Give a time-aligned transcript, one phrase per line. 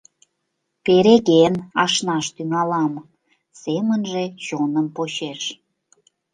[0.85, 1.53] «Переген
[1.83, 2.93] ашнаш тӱҥалам,—
[3.61, 5.41] семынже чоным почеш.